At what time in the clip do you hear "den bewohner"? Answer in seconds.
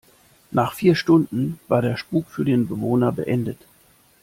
2.43-3.11